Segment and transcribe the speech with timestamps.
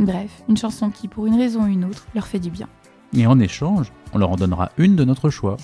[0.00, 2.70] Bref, une chanson qui, pour une raison ou une autre, leur fait du bien.
[3.14, 5.58] Et en échange, on leur en donnera une de notre choix.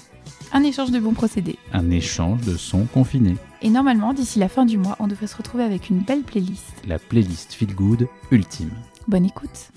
[0.52, 1.58] Un échange de bons procédés.
[1.72, 3.38] Un échange de sons confinés.
[3.62, 6.74] Et normalement, d'ici la fin du mois, on devrait se retrouver avec une belle playlist.
[6.86, 8.72] La playlist Feel Good ultime.
[9.08, 9.70] Bonne écoute.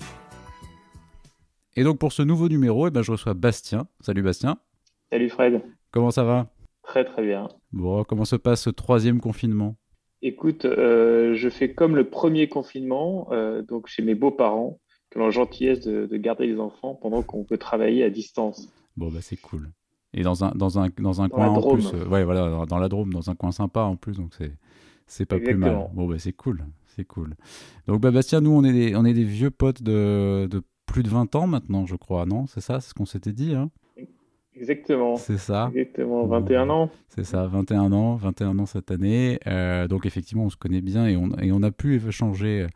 [1.74, 3.86] Et donc pour ce nouveau numéro, eh ben, je reçois Bastien.
[4.00, 4.58] Salut Bastien.
[5.10, 5.62] Salut Fred.
[5.90, 6.48] Comment ça va?
[6.82, 7.48] Très très bien.
[7.72, 9.76] Bon, comment se passe ce troisième confinement?
[10.22, 14.78] Écoute, euh, je fais comme le premier confinement, euh, donc chez mes beaux-parents,
[15.10, 18.68] qui ont la gentillesse de, de garder les enfants pendant qu'on peut travailler à distance.
[18.96, 19.70] Bon, bah c'est cool.
[20.12, 21.94] Et dans un, dans un, dans un coin en plus.
[21.94, 24.52] euh, ouais, voilà, dans- la Drôme, dans un coin sympa en plus, donc c'est,
[25.06, 25.72] c'est pas plus mal.
[25.94, 27.34] Bon, bah c'est cool, c'est cool.
[27.86, 31.02] Donc, bah, Bastien, nous, on est des, on est des vieux potes de, de plus
[31.02, 32.46] de 20 ans maintenant, je crois, non?
[32.46, 33.70] C'est ça, c'est ce qu'on s'était dit, hein?
[34.56, 35.16] Exactement.
[35.16, 36.90] C'est ça, Exactement, 21 ans.
[37.08, 39.38] c'est ça, 21 ans, 21 ans cette année.
[39.46, 42.68] Euh, donc, effectivement, on se connaît bien et on, et on a pu échanger euh,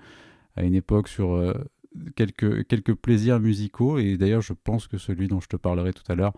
[0.57, 1.53] à une époque sur euh,
[2.17, 3.99] quelques, quelques plaisirs musicaux.
[3.99, 6.33] Et d'ailleurs, je pense que celui dont je te parlerai tout à l'heure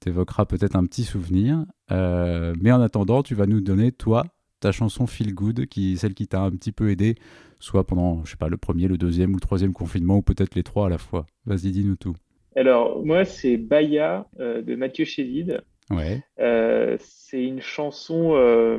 [0.00, 1.64] t'évoquera peut-être un petit souvenir.
[1.90, 4.24] Euh, mais en attendant, tu vas nous donner, toi,
[4.60, 7.16] ta chanson Feel Good, qui, celle qui t'a un petit peu aidé,
[7.58, 10.54] soit pendant, je sais pas, le premier, le deuxième ou le troisième confinement, ou peut-être
[10.54, 11.26] les trois à la fois.
[11.46, 12.14] Vas-y, dis-nous tout.
[12.56, 15.60] Alors, moi, c'est Baya euh, de Mathieu Chédid.
[15.90, 18.34] Ouais, Euh, c'est une chanson.
[18.34, 18.78] euh,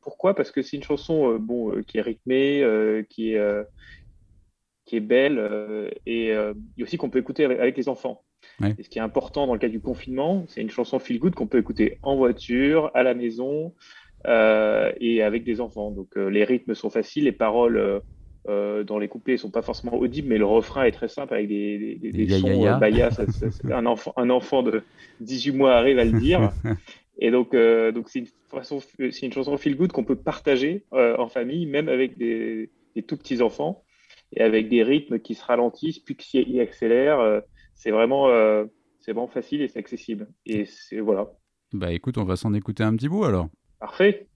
[0.00, 0.34] pourquoi?
[0.34, 2.64] Parce que c'est une chanson euh, bon, qui est rythmée,
[3.10, 3.64] qui est,
[4.86, 8.22] qui est belle et, et aussi qu'on peut écouter avec, avec les enfants.
[8.60, 8.74] Ouais.
[8.78, 11.34] Et ce qui est important dans le cas du confinement, c'est une chanson feel good
[11.34, 13.74] qu'on peut écouter en voiture, à la maison
[14.26, 15.90] et avec des enfants.
[15.90, 18.00] Donc les rythmes sont faciles, les paroles
[18.48, 21.48] euh, dans les couplets sont pas forcément audibles, mais le refrain est très simple avec
[21.48, 23.10] des, des, des- Des des sons euh, baya.
[23.10, 24.82] Ça- ça- ça- un enfant, un enfant de
[25.20, 26.52] 18 mois arrive à le dire.
[27.22, 30.84] Et donc, euh, donc c'est une façon, c'est une chanson feel good qu'on peut partager
[30.94, 32.70] euh, en famille, même avec des,
[33.06, 33.84] tout petits enfants,
[34.32, 37.20] et avec des rythmes qui se ralentissent puis qui accélèrent.
[37.20, 37.40] Euh,
[37.74, 38.28] c'est vraiment,
[39.00, 40.28] c'est vraiment facile et c'est accessible.
[40.46, 41.30] Et c'est voilà,
[41.72, 43.48] bah écoute, on va s'en écouter un petit bout alors.
[43.78, 44.26] parfait.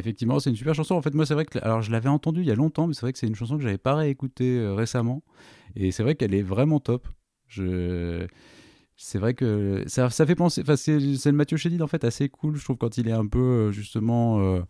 [0.00, 0.94] Effectivement, c'est une super chanson.
[0.94, 2.94] En fait, moi, c'est vrai que alors je l'avais entendue il y a longtemps, mais
[2.94, 5.22] c'est vrai que c'est une chanson que j'avais pas réécoutée euh, récemment.
[5.76, 7.06] Et c'est vrai qu'elle est vraiment top.
[7.48, 8.26] Je...
[9.02, 10.62] C'est vrai que ça, fait penser.
[10.76, 13.38] C'est le Mathieu Chédid en fait assez cool, je trouve, quand il est un peu
[13.38, 14.60] euh, justement euh,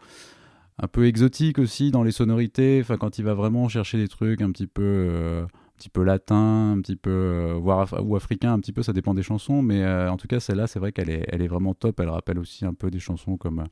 [0.78, 2.78] un peu exotique aussi dans les sonorités.
[2.80, 6.04] Enfin, quand il va vraiment chercher des trucs un petit peu euh, un petit peu
[6.04, 8.84] latin, un petit peu voire af- ou africain, un petit peu.
[8.84, 11.98] Ça dépend des chansons, mais en tout cas, celle-là, c'est vrai qu'elle est vraiment top.
[11.98, 13.64] Elle rappelle aussi un peu des chansons comme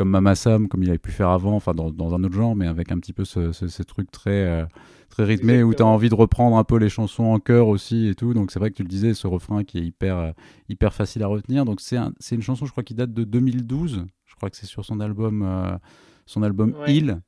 [0.00, 2.56] comme Mama Sam, comme il avait pu faire avant, enfin dans, dans un autre genre,
[2.56, 4.64] mais avec un petit peu ce, ce, ce truc très, euh,
[5.10, 8.08] très rythmé où tu as envie de reprendre un peu les chansons en chœur aussi
[8.08, 8.32] et tout.
[8.32, 10.32] Donc c'est vrai que tu le disais, ce refrain qui est hyper, euh,
[10.70, 11.66] hyper facile à retenir.
[11.66, 14.06] Donc c'est un, une chanson, je crois, qui date de 2012.
[14.24, 15.76] Je crois que c'est sur son album, euh,
[16.24, 16.94] son album Ouais.
[16.94, 17.20] Il.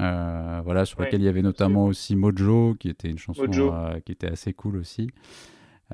[0.00, 3.42] euh, voilà, sur Ouais, laquelle il y avait notamment aussi Mojo, qui était une chanson
[3.48, 5.08] euh, qui était assez cool aussi.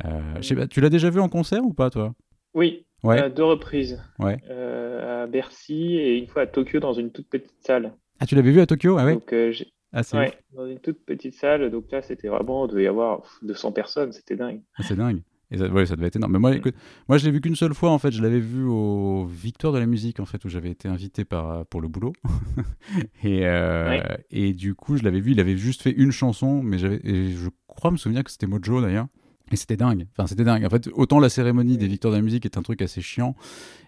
[0.05, 2.15] Je sais pas, tu l'as déjà vu en concert ou pas, toi?
[2.55, 3.19] Oui, Ouais.
[3.21, 4.03] à deux reprises.
[4.19, 4.39] Ouais.
[4.51, 7.95] Euh, à Bercy et une fois à Tokyo dans une toute petite salle.
[8.21, 8.97] Ah, tu l'avais vu à Tokyo?
[8.99, 9.53] Ah ouais Donc, euh,
[9.93, 11.71] Ah, ouais, dans une toute petite salle.
[11.71, 14.61] Donc là, c'était vraiment, il devait y avoir pff, 200 personnes, c'était dingue.
[14.77, 15.23] Ah, c'est dingue.
[15.51, 16.33] Et ça, ouais, ça devait être énorme.
[16.33, 16.75] Mais moi, écoute,
[17.09, 18.11] moi je l'ai vu qu'une seule fois, en fait.
[18.11, 21.65] Je l'avais vu au Victoire de la musique, en fait, où j'avais été invité par,
[21.67, 22.13] pour le boulot.
[23.23, 24.25] et, euh, Ouais.
[24.31, 27.49] et du coup, je l'avais vu, il avait juste fait une chanson, mais j'avais, je
[27.67, 29.07] crois me souvenir que c'était Mojo d'ailleurs.
[29.51, 30.07] Et c'était dingue.
[30.13, 30.65] Enfin, c'était dingue.
[30.65, 33.35] En fait, autant la cérémonie des Victoires de la musique est un truc assez chiant,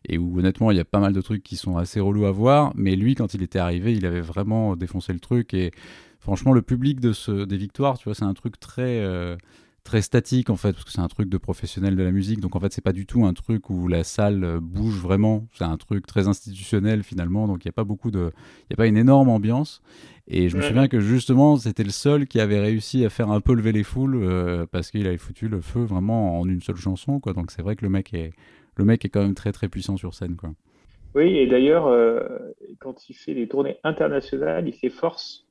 [0.09, 2.31] et où honnêtement, il y a pas mal de trucs qui sont assez relous à
[2.31, 5.53] voir, mais lui, quand il était arrivé, il avait vraiment défoncé le truc.
[5.55, 5.71] Et
[6.19, 9.01] franchement, le public de ce, des Victoires, tu vois, c'est un truc très.
[9.01, 9.37] euh,
[9.91, 12.39] très statique en fait parce que c'est un truc de professionnel de la musique.
[12.39, 15.49] Donc en fait c'est pas du tout un truc où la salle euh, bouge vraiment.
[15.53, 17.49] C'est un truc très institutionnel finalement.
[17.49, 18.31] Donc il n'y a pas beaucoup de
[18.69, 19.83] il y a pas une énorme ambiance.
[20.29, 23.41] Et je me souviens que justement c'était le seul qui avait réussi à faire un
[23.41, 26.77] peu lever les foules euh, parce qu'il avait foutu le feu vraiment en une seule
[26.77, 27.33] chanson quoi.
[27.33, 28.33] Donc c'est vrai que le mec est
[28.77, 30.51] le mec est quand même très très puissant sur scène quoi.
[31.17, 32.21] Oui, et d'ailleurs, euh,
[32.79, 35.45] quand il fait des tournées internationales, il s'efforce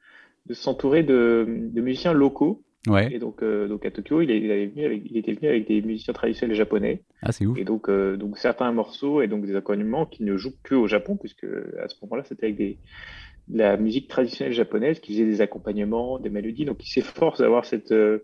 [0.45, 2.63] de s'entourer de, de musiciens locaux.
[2.87, 5.33] Ouais Et donc, euh, donc à Tokyo, il, est- il avait venu avec- il était
[5.33, 7.03] venu avec des musiciens traditionnels japonais.
[7.21, 10.37] ah c'est ouf Et donc, euh, donc certains morceaux et donc des accompagnements qui ne
[10.37, 12.79] jouent que au Japon, puisque à ce moment-là, c'était avec des,
[13.47, 16.65] de la musique traditionnelle japonaise qui faisait des accompagnements, des mélodies.
[16.65, 18.19] Donc, il s'efforce d'avoir cette, euh,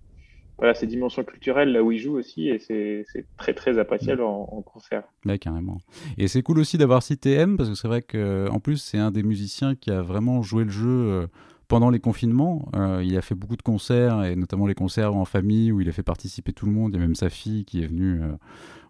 [0.58, 3.06] voilà, cette dimension culturelle là où il joue aussi, et c'est
[3.38, 5.04] très très appréciable en, en concert.
[5.26, 5.80] Ouais, carrément.
[6.18, 9.12] Et c'est cool aussi d'avoir cité M, parce que c'est vrai qu'en plus, c'est un
[9.12, 11.28] des musiciens qui a vraiment joué le jeu euh,
[11.68, 12.70] pendant les confinements.
[12.76, 15.90] Euh, il a fait beaucoup de concerts, et notamment les concerts en famille, où il
[15.90, 16.92] a fait participer tout le monde.
[16.94, 18.34] Il y a même sa fille qui est venue euh,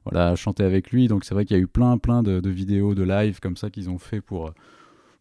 [0.05, 1.07] voilà, chanter avec lui.
[1.07, 3.69] Donc c'est vrai qu'il y a eu plein, plein de, vidéos, de live comme ça
[3.69, 4.51] qu'ils ont fait pour,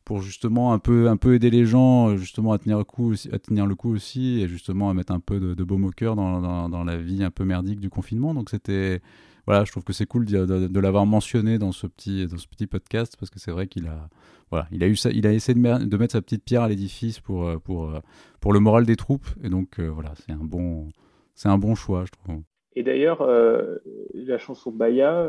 [0.04, 3.28] pour justement un peu, un peu aider les gens justement à tenir le coup aussi,
[3.32, 5.90] à tenir le coup aussi et justement à mettre un peu de, de baume au
[5.90, 8.34] cœur dans, dans, dans la vie un peu merdique du confinement.
[8.34, 9.00] Donc c'était
[9.46, 12.38] voilà, je trouve que c'est cool de, de- de l'avoir mentionné dans ce petit dans
[12.38, 14.08] ce petit podcast parce que c'est vrai qu'il a
[14.50, 16.68] voilà, il a eu ça, il a essayé de, de mettre sa petite pierre à
[16.68, 18.00] l'édifice pour euh, pour euh,
[18.40, 20.88] pour le moral des troupes et donc euh, voilà, c'est un bon
[21.34, 22.42] c'est un bon choix, je trouve.
[22.76, 23.76] Et d'ailleurs, euh,
[24.14, 25.28] la chanson Baya,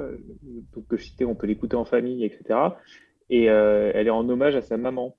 [0.89, 2.59] que je citais, on peut l'écouter en famille, etc.
[3.29, 5.15] Et euh, elle est en hommage à sa maman.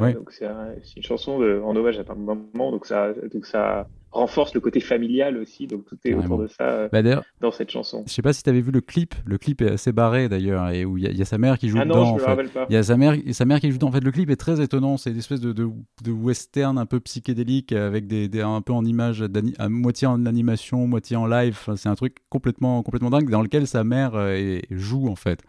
[0.00, 0.14] Ouais.
[0.14, 3.46] Donc c'est un- c'est une chanson de- en hommage à sa maman, donc ça, donc
[3.46, 5.66] ça renforce le côté familial aussi.
[5.66, 7.02] Donc tout est autour de ça euh, Bah
[7.40, 8.04] dans cette chanson.
[8.06, 10.70] je sais pas si tu avais vu le clip, le clip est assez barré d'ailleurs
[10.70, 12.18] et où il y, a- il y a sa mère qui joue Ah dedans non,
[12.18, 12.66] je me rappelle pas.
[12.68, 13.88] Il y a sa mère, sa mère qui joue dedans.
[13.88, 14.96] En fait, le clip est très étonnant.
[14.96, 15.68] C'est une espèce de, de,
[16.02, 19.24] de western un peu psychédélique avec des, des- un peu en image,
[19.58, 21.56] à moitié en animation, moitié en live.
[21.60, 25.42] Enfin, c'est un truc complètement, complètement dingue dans lequel sa mère euh, joue en fait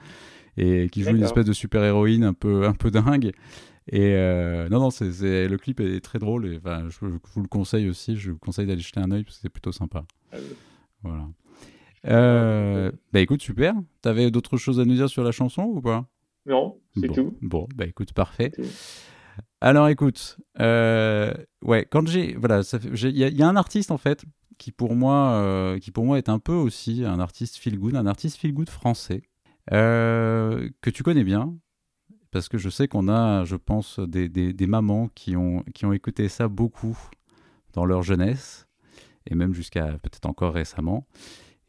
[0.58, 3.31] et qui joue une espèce de super héroïne un peu, un peu dingue.
[3.89, 6.45] Et euh, non, non, c'est, c'est- le clip est très drôle.
[6.51, 8.16] Et, enfin, je, je vous le conseille aussi.
[8.18, 10.04] Je vous conseille d'aller jeter un œil parce que c'est plutôt sympa.
[10.31, 10.38] Ah.
[11.04, 11.28] Voilà.
[12.07, 13.74] Euh, bah écoute, super.
[14.01, 16.06] T'avais d'autres choses à nous dire sur la chanson ou pas?
[16.45, 17.13] Non, c'est Bon.
[17.13, 17.38] tout.
[17.42, 18.51] Bon, bah écoute, parfait.
[19.62, 22.62] Alors écoute, euh, ouais, quand j'ai, voilà,
[22.94, 24.24] il y, a- il y a un artiste en fait
[24.57, 27.95] qui pour moi, euh, qui pour moi est un peu aussi un artiste feel good,
[27.95, 29.24] un artiste feel good français
[29.69, 31.56] que tu connais bien
[32.31, 36.29] parce que je sais qu'on a, je pense, des, mamans qui ont qui ont écouté
[36.29, 36.97] ça beaucoup
[37.74, 38.68] dans leur jeunesse
[39.29, 41.05] et même jusqu'à peut-être encore récemment.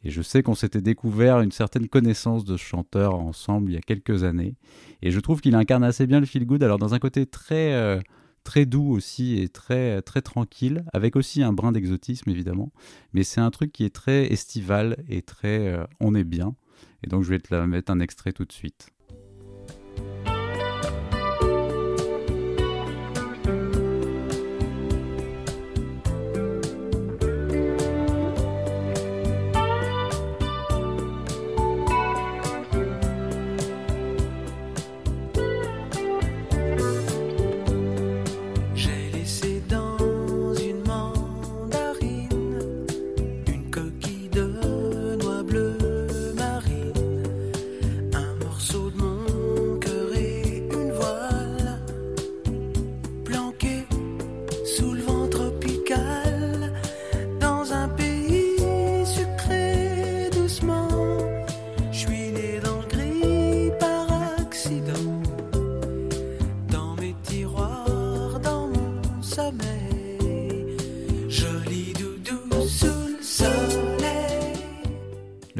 [0.03, 3.77] Et je sais qu'on s'était découvert une certaine connaissance de ce chanteur ensemble il y
[3.77, 4.55] a quelques années.
[5.01, 7.73] Et je trouve qu'il incarne assez bien le feel good, alors dans un côté très,
[7.73, 7.99] euh,
[8.45, 12.71] très doux aussi et très, très tranquille, avec aussi un brin d'exotisme évidemment.
[13.13, 16.55] Mais c'est un truc qui est très estival et très euh, on est bien.
[17.03, 18.89] Et donc je vais te la mettre un extrait tout de suite.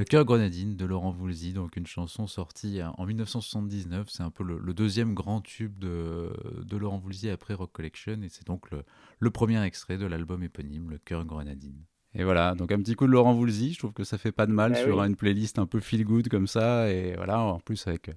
[0.04, 4.08] Cœur grenadine de Laurent Voulzy, donc une chanson sortie en 1979.
[4.10, 6.32] C'est un peu le, deuxième grand tube de,
[6.64, 8.84] de Laurent Voulzy après Rock Collection et c'est donc le,
[9.20, 11.84] le, premier extrait de l'album éponyme, Le cœur grenadine.
[12.16, 14.48] Et voilà, donc un petit coup de Laurent Voulzy, je trouve que ça fait pas
[14.48, 15.08] de mal Ah sur oui.
[15.08, 16.92] une playlist un peu feel good comme ça.
[16.92, 18.12] Et voilà, en plus avec.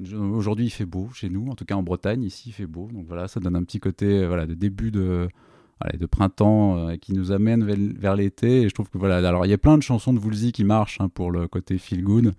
[0.00, 2.88] Aujourd'hui il fait beau chez nous, en tout cas en Bretagne, ici il fait beau.
[2.92, 5.28] Donc voilà, ça donne un petit côté euh, voilà, de début de,
[5.98, 7.64] de printemps euh, qui nous amène
[7.98, 8.68] vers, l'été.
[8.68, 11.00] Je trouve que voilà, alors il y a plein de chansons de Woolsey qui marchent
[11.00, 12.32] hein, pour le côté feel good,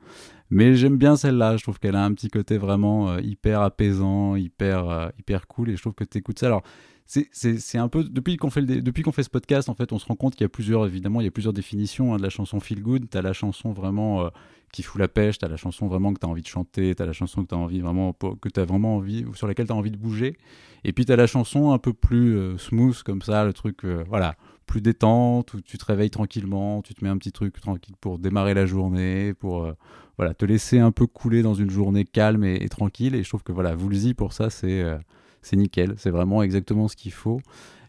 [0.54, 1.58] mais j'aime bien celle-là.
[1.58, 5.70] Je trouve qu'elle a un petit côté vraiment euh, hyper apaisant, hyper, euh, hyper cool.
[5.72, 6.46] Et je trouve que tu écoutes ça.
[6.48, 6.62] Alors
[7.06, 10.06] c'est- un peu depuis qu'on fait depuis qu'on fait ce podcast en fait on se
[10.06, 12.30] rend compte qu'il y a plusieurs évidemment il y a plusieurs définitions hein, de la
[12.30, 14.30] chanson feel good t'as la chanson vraiment euh,
[14.72, 17.12] qui fout la pêche t'as la chanson vraiment que t'as envie de chanter t'as la
[17.12, 20.38] chanson que t'as envie vraiment que t'as vraiment envie sur laquelle t'as envie de bouger
[20.86, 24.82] et puis t'as la chanson un peu plus smooth comme ça le truc voilà plus
[24.82, 28.54] détente où tu te réveilles tranquillement tu te mets un petit truc tranquille pour démarrer
[28.54, 29.74] la journée pour euh,
[30.18, 33.16] voilà te laisser un peu couler dans une journée calme et, et tranquille.
[33.16, 34.98] Et je trouve que voilà Woolsey pour ça c'est euh,
[35.42, 37.42] c'est nickel, c'est vraiment exactement ce qu'il faut.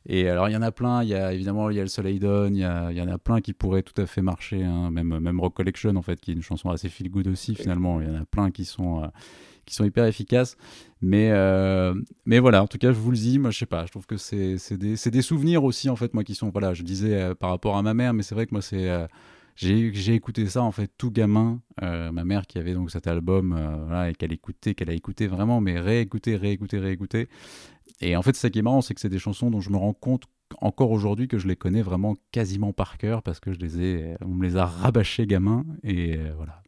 [0.07, 1.89] Et alors, il y en a plein, il y a évidemment, il y a le
[1.89, 4.21] Soleil Dawn, il y, a- il y en a plein qui pourraient tout à fait
[4.21, 7.27] marcher, hein, même, même Rock Collection, en fait, qui est une chanson assez feel good
[7.27, 8.03] aussi, finalement.
[8.03, 9.07] Il y en a plein qui sont, euh,
[9.65, 10.57] qui sont hyper efficaces.
[11.01, 11.95] Mais, euh,
[12.25, 14.07] mais voilà, en tout cas, je vous le dis, moi, je sais pas, je trouve
[14.07, 17.35] que c'est des, des souvenirs aussi, en fait, moi, qui sont, voilà, je disais euh,
[17.35, 18.89] par rapport à ma mère, mais c'est vrai que moi, c'est.
[18.89, 19.07] euh,
[19.57, 21.61] j'ai écouté ça en fait tout gamin.
[21.83, 23.57] Euh, ma mère qui avait donc cet album
[24.09, 27.29] et qu'elle écoutait, qu'elle a écouté vraiment, mais réécouté, réécouté, réécouté.
[28.01, 29.77] Et en fait, ça qui est marrant, c'est que c'est des chansons dont je me
[29.77, 30.25] rends compte
[30.61, 34.17] encore aujourd'hui que je les connais vraiment quasiment par cœur parce que je les ai,
[34.23, 36.64] on me les a rabâchés gamin et voilà.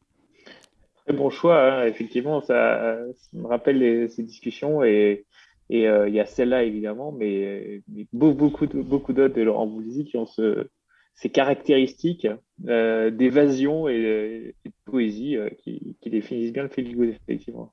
[1.06, 1.86] Très bon choix, hein.
[1.86, 5.24] Effectivement, ça, ça me rappelle les- ces discussions et
[5.68, 9.66] et euh, il y a celle-là évidemment, mais, mais beau- beaucoup beaucoup d'autres de Laurent
[9.66, 10.68] Voulzy qui ont ce,
[11.16, 12.28] ces caractéristiques
[12.68, 17.72] euh, d'évasion et, et de poésie euh, qui, qui définissent bien le feel good, effectivement.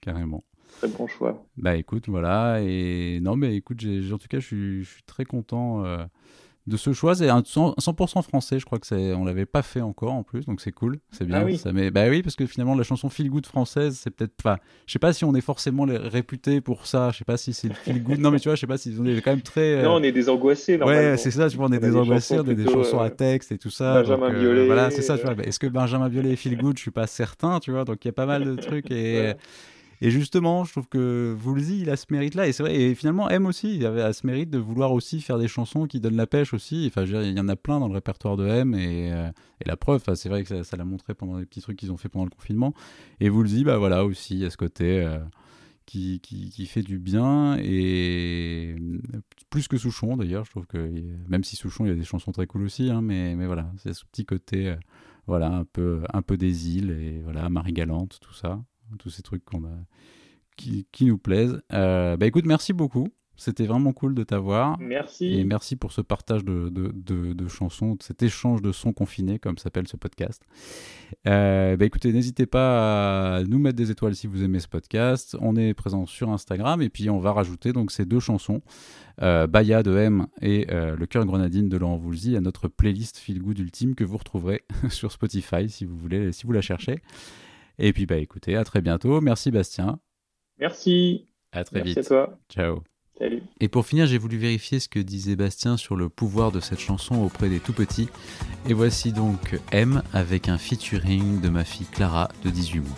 [0.00, 0.44] Carrément.
[0.78, 1.44] Très bon choix.
[1.56, 2.60] Bah écoute, voilà.
[2.62, 6.04] Et non, mais écoute, en tout cas, je suis, je suis très content euh,
[6.70, 7.14] de ce choix.
[7.14, 10.22] C'est un 100%, 100% français, je crois que c'est, on l'avait pas fait encore en
[10.22, 11.40] plus, donc c'est cool, c'est bien.
[11.40, 11.58] Ah oui.
[11.58, 14.58] Ça met, bah oui, parce que finalement, la chanson feel good française, c'est peut-être pas.
[14.86, 17.10] Je sais pas si on est forcément réputé pour ça.
[17.12, 18.18] Je sais pas si c'est le feel good.
[18.18, 19.74] non, mais tu vois, je sais pas si on est quand même très.
[19.74, 20.76] euh, Non, on est des angoissés.
[20.80, 22.70] Ouais, c'est ça, tu vois, on est On des des angoissés, chansons on est des
[22.70, 24.00] chansons à euh, texte et tout ça.
[24.02, 25.26] Benjamin donc, euh, Biolay, Voilà, c'est ça, tu euh.
[25.26, 25.34] vois.
[25.34, 27.84] bah, Est-ce que Benjamin Biolay est feel good Je suis pas certain, tu vois.
[27.84, 29.20] Donc il y a pas mal de trucs et.
[29.20, 29.36] Ouais.
[30.02, 32.48] Et justement, je trouve que Woolsey, il a ce mérite-là.
[32.48, 35.38] Et c'est vrai, et finalement, M aussi, il à ce mérite de vouloir aussi faire
[35.38, 36.86] des chansons qui donnent la pêche aussi.
[36.88, 38.74] Enfin, il y en a plein dans le répertoire de M.
[38.74, 39.30] Et, euh,
[39.66, 42.08] la preuve, c'est vrai que ça, l'a montré pendant les petits trucs qu'ils ont fait
[42.08, 42.72] pendant le confinement.
[43.20, 45.18] Et Woolsey, bah voilà, aussi, il y a ce côté euh,
[45.84, 47.58] qui, fait du bien.
[47.58, 48.76] Et
[49.50, 50.90] plus que Souchon, d'ailleurs, je trouve que
[51.28, 53.92] même si Souchon, il y a des chansons très cool aussi, hein, mais, voilà, c'est
[53.92, 54.76] ce petit côté, euh,
[55.26, 56.90] voilà, un peu, un peu des îles.
[56.90, 58.62] Et voilà, Marie Galante, tout ça
[58.98, 59.76] tous ces trucs qu'on a,
[60.56, 61.60] qui, qui nous plaisent.
[61.72, 63.08] Euh, bah écoute, merci beaucoup.
[63.36, 64.78] C'était vraiment cool de t'avoir.
[64.78, 65.24] Merci.
[65.32, 69.38] Et merci pour ce partage de, de, de- de chansons, cet échange de sons confinés,
[69.38, 70.42] comme s'appelle ce podcast.
[71.26, 75.38] Euh, bah écoutez, n'hésitez pas à nous mettre des étoiles si vous aimez ce podcast.
[75.40, 78.60] On est présent sur Instagram et puis on va rajouter donc ces deux chansons,
[79.22, 83.16] euh, Baya de M et euh, Le cœur grenadine de Laurent Voulzy, à notre playlist
[83.16, 86.96] Feel Good Ultime que vous retrouverez sur Spotify si vous voulez, si vous la cherchez.
[87.80, 89.20] Et puis bah écoutez, à très bientôt.
[89.20, 89.98] Merci Bastien.
[90.58, 91.26] Merci.
[91.50, 92.08] À très Merci à vite.
[92.08, 92.38] toi.
[92.50, 92.82] Ciao.
[93.18, 93.42] Salut.
[93.58, 96.78] Et pour finir, j'ai voulu vérifier ce que disait Bastien sur le pouvoir de cette
[96.78, 98.08] chanson auprès des tout petits.
[98.68, 102.96] Et voici donc M avec un featuring de ma fille Clara de 18 mois.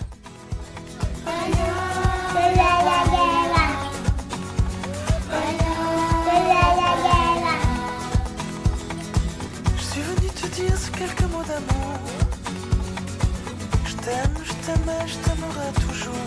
[14.65, 16.27] T'aimais, je t'aimerai toujours.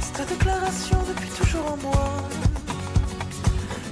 [0.00, 2.06] C'est ta déclaration depuis toujours en moi.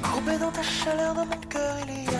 [0.02, 2.19] Courbé dans ta chaleur, dans mon cœur, il y